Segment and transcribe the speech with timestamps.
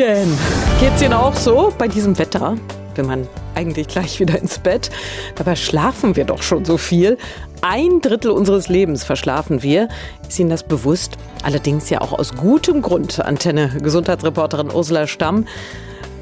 [0.00, 0.38] Morgen!
[0.80, 2.56] Geht's Ihnen auch so bei diesem Wetter?
[2.94, 4.90] Will man eigentlich gleich wieder ins Bett?
[5.34, 7.18] Dabei schlafen wir doch schon so viel.
[7.60, 9.88] Ein Drittel unseres Lebens verschlafen wir.
[10.26, 11.18] Ist Ihnen das bewusst?
[11.42, 13.22] Allerdings ja auch aus gutem Grund.
[13.22, 15.44] Antenne Gesundheitsreporterin Ursula Stamm.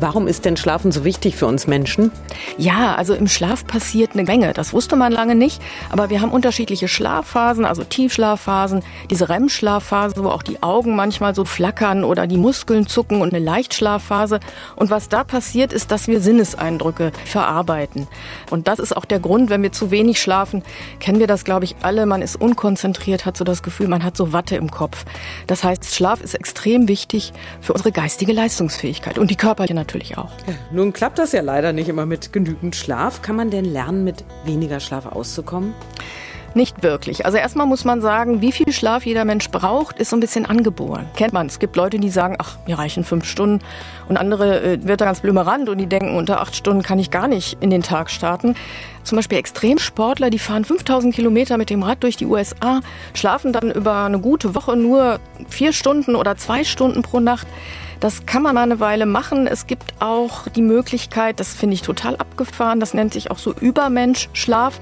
[0.00, 2.12] Warum ist denn Schlafen so wichtig für uns Menschen?
[2.56, 4.52] Ja, also im Schlaf passiert eine Menge.
[4.52, 5.60] Das wusste man lange nicht.
[5.90, 11.44] Aber wir haben unterschiedliche Schlafphasen, also Tiefschlafphasen, diese REM-Schlafphase, wo auch die Augen manchmal so
[11.44, 14.38] flackern oder die Muskeln zucken und eine Leichtschlafphase.
[14.76, 18.06] Und was da passiert, ist, dass wir Sinneseindrücke verarbeiten.
[18.50, 20.62] Und das ist auch der Grund, wenn wir zu wenig schlafen,
[21.00, 22.06] kennen wir das, glaube ich, alle.
[22.06, 25.04] Man ist unkonzentriert, hat so das Gefühl, man hat so Watte im Kopf.
[25.48, 30.30] Das heißt, Schlaf ist extrem wichtig für unsere geistige Leistungsfähigkeit und die körperliche natürlich auch.
[30.46, 33.22] Ja, nun klappt das ja leider nicht immer mit genügend Schlaf.
[33.22, 35.72] Kann man denn lernen, mit weniger Schlaf auszukommen?
[36.54, 37.24] Nicht wirklich.
[37.24, 40.44] Also erstmal muss man sagen, wie viel Schlaf jeder Mensch braucht, ist so ein bisschen
[40.44, 41.06] angeboren.
[41.14, 41.46] Kennt man.
[41.46, 43.64] Es gibt Leute, die sagen, ach, mir reichen fünf Stunden.
[44.08, 47.10] Und andere äh, wird da ganz blümerant und die denken, unter acht Stunden kann ich
[47.10, 48.56] gar nicht in den Tag starten.
[49.04, 52.80] Zum Beispiel Extremsportler, die fahren 5000 Kilometer mit dem Rad durch die USA,
[53.14, 57.46] schlafen dann über eine gute Woche nur vier Stunden oder zwei Stunden pro Nacht.
[58.00, 59.48] Das kann man eine Weile machen.
[59.48, 63.52] Es gibt auch die Möglichkeit, das finde ich total abgefahren, das nennt sich auch so
[63.52, 64.80] Übermensch-Schlaf,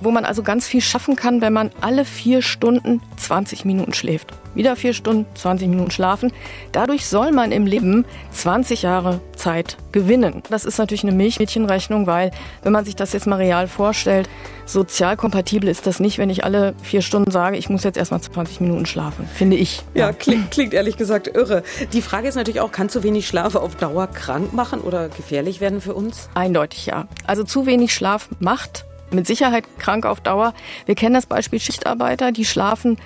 [0.00, 4.32] wo man also ganz viel schaffen kann, wenn man alle vier Stunden 20 Minuten schläft.
[4.54, 6.32] Wieder vier Stunden, 20 Minuten schlafen.
[6.70, 10.42] Dadurch soll man im Leben 20 Jahre Zeit gewinnen.
[10.50, 12.30] Das ist natürlich eine Milchmädchenrechnung, weil
[12.62, 14.28] wenn man sich das jetzt mal real vorstellt,
[14.66, 18.20] sozial kompatibel ist das nicht, wenn ich alle vier Stunden sage, ich muss jetzt erstmal
[18.20, 19.82] 20 Minuten schlafen, finde ich.
[19.94, 20.12] Ja, ja.
[20.12, 21.64] Klingt, klingt ehrlich gesagt irre.
[21.92, 25.60] Die Frage ist natürlich auch, kann zu wenig Schlaf auf Dauer krank machen oder gefährlich
[25.60, 26.28] werden für uns?
[26.34, 27.08] Eindeutig ja.
[27.26, 30.54] Also zu wenig Schlaf macht mit Sicherheit krank auf Dauer.
[30.86, 32.96] Wir kennen das Beispiel Schichtarbeiter, die schlafen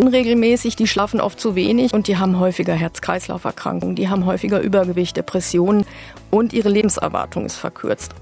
[0.00, 5.16] unregelmäßig, die schlafen oft zu wenig und die haben häufiger Herz-Kreislauf-Erkrankungen, die haben häufiger Übergewicht,
[5.16, 5.84] Depressionen
[6.30, 8.14] und ihre Lebenserwartung ist verkürzt.